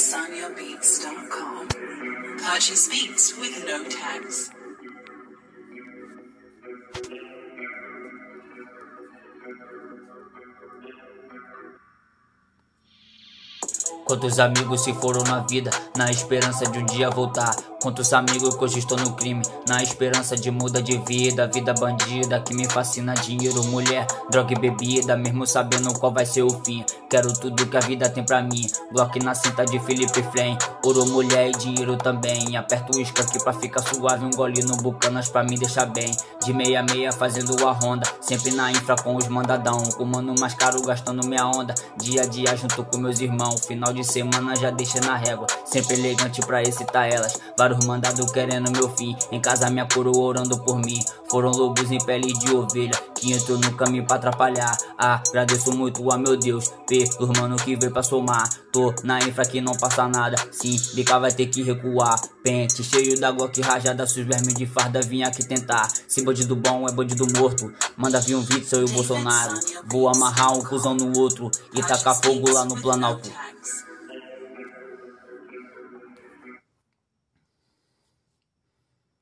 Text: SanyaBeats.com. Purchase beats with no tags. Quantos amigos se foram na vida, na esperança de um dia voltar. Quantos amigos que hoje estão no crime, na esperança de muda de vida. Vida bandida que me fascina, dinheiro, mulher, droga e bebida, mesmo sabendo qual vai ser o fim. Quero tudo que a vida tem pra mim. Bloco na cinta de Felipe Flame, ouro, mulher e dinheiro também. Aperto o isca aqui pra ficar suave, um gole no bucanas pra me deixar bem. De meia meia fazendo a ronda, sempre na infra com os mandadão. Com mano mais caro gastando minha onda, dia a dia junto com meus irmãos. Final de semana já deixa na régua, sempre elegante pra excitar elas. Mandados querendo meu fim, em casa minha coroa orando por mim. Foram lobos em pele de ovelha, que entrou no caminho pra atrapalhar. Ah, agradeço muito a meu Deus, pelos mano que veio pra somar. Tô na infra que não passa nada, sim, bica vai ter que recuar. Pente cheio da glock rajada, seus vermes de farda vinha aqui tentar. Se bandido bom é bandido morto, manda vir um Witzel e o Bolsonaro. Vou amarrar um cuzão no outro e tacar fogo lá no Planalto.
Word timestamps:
SanyaBeats.com. 0.00 1.68
Purchase 2.38 2.88
beats 2.88 3.36
with 3.36 3.64
no 3.66 3.84
tags. 3.84 4.50
Quantos 14.06 14.40
amigos 14.40 14.80
se 14.84 14.94
foram 14.94 15.22
na 15.22 15.40
vida, 15.40 15.70
na 15.94 16.10
esperança 16.10 16.64
de 16.64 16.78
um 16.78 16.86
dia 16.86 17.10
voltar. 17.10 17.54
Quantos 17.82 18.12
amigos 18.12 18.56
que 18.56 18.64
hoje 18.64 18.78
estão 18.80 18.98
no 18.98 19.12
crime, 19.12 19.42
na 19.66 19.82
esperança 19.82 20.36
de 20.36 20.50
muda 20.50 20.82
de 20.82 20.98
vida. 20.98 21.46
Vida 21.46 21.72
bandida 21.72 22.38
que 22.40 22.52
me 22.52 22.68
fascina, 22.68 23.14
dinheiro, 23.14 23.64
mulher, 23.64 24.06
droga 24.30 24.52
e 24.52 24.58
bebida, 24.58 25.16
mesmo 25.16 25.46
sabendo 25.46 25.98
qual 25.98 26.12
vai 26.12 26.26
ser 26.26 26.42
o 26.42 26.50
fim. 26.62 26.84
Quero 27.08 27.32
tudo 27.32 27.66
que 27.66 27.76
a 27.76 27.80
vida 27.80 28.08
tem 28.10 28.22
pra 28.22 28.42
mim. 28.42 28.66
Bloco 28.92 29.18
na 29.24 29.34
cinta 29.34 29.64
de 29.64 29.78
Felipe 29.80 30.22
Flame, 30.24 30.58
ouro, 30.84 31.06
mulher 31.06 31.48
e 31.48 31.52
dinheiro 31.52 31.96
também. 31.96 32.54
Aperto 32.54 32.98
o 32.98 33.00
isca 33.00 33.22
aqui 33.22 33.42
pra 33.42 33.54
ficar 33.54 33.80
suave, 33.80 34.26
um 34.26 34.30
gole 34.30 34.62
no 34.62 34.76
bucanas 34.76 35.30
pra 35.30 35.42
me 35.42 35.56
deixar 35.56 35.86
bem. 35.86 36.14
De 36.44 36.52
meia 36.52 36.82
meia 36.82 37.10
fazendo 37.10 37.66
a 37.66 37.72
ronda, 37.72 38.06
sempre 38.20 38.52
na 38.52 38.70
infra 38.70 38.94
com 38.96 39.16
os 39.16 39.26
mandadão. 39.26 39.82
Com 39.96 40.04
mano 40.04 40.34
mais 40.38 40.52
caro 40.52 40.82
gastando 40.82 41.26
minha 41.26 41.46
onda, 41.46 41.74
dia 41.96 42.22
a 42.22 42.26
dia 42.26 42.54
junto 42.56 42.84
com 42.84 42.98
meus 42.98 43.20
irmãos. 43.20 43.64
Final 43.64 43.94
de 43.94 44.04
semana 44.04 44.54
já 44.54 44.70
deixa 44.70 45.00
na 45.00 45.16
régua, 45.16 45.46
sempre 45.64 45.94
elegante 45.94 46.42
pra 46.42 46.62
excitar 46.62 47.10
elas. 47.10 47.40
Mandados 47.84 48.30
querendo 48.32 48.70
meu 48.70 48.88
fim, 48.96 49.16
em 49.30 49.40
casa 49.40 49.70
minha 49.70 49.86
coroa 49.86 50.18
orando 50.18 50.58
por 50.62 50.78
mim. 50.78 50.98
Foram 51.30 51.50
lobos 51.50 51.90
em 51.90 51.98
pele 51.98 52.32
de 52.32 52.54
ovelha, 52.54 52.98
que 53.14 53.32
entrou 53.32 53.58
no 53.58 53.72
caminho 53.76 54.06
pra 54.06 54.16
atrapalhar. 54.16 54.76
Ah, 54.98 55.22
agradeço 55.28 55.72
muito 55.72 56.10
a 56.10 56.18
meu 56.18 56.36
Deus, 56.36 56.72
pelos 56.86 57.38
mano 57.38 57.56
que 57.56 57.76
veio 57.76 57.92
pra 57.92 58.02
somar. 58.02 58.48
Tô 58.72 58.94
na 59.04 59.18
infra 59.20 59.44
que 59.44 59.60
não 59.60 59.72
passa 59.72 60.08
nada, 60.08 60.36
sim, 60.50 60.76
bica 60.94 61.18
vai 61.18 61.32
ter 61.32 61.46
que 61.46 61.62
recuar. 61.62 62.20
Pente 62.42 62.82
cheio 62.82 63.18
da 63.20 63.30
glock 63.30 63.60
rajada, 63.60 64.06
seus 64.06 64.26
vermes 64.26 64.54
de 64.54 64.66
farda 64.66 65.00
vinha 65.00 65.28
aqui 65.28 65.44
tentar. 65.44 65.88
Se 66.08 66.22
bandido 66.22 66.56
bom 66.56 66.86
é 66.88 66.92
bandido 66.92 67.26
morto, 67.38 67.72
manda 67.96 68.20
vir 68.20 68.34
um 68.34 68.40
Witzel 68.40 68.82
e 68.82 68.84
o 68.84 68.88
Bolsonaro. 68.88 69.54
Vou 69.86 70.08
amarrar 70.08 70.52
um 70.56 70.62
cuzão 70.62 70.94
no 70.94 71.18
outro 71.18 71.50
e 71.74 71.82
tacar 71.82 72.14
fogo 72.14 72.50
lá 72.50 72.64
no 72.64 72.80
Planalto. 72.80 73.30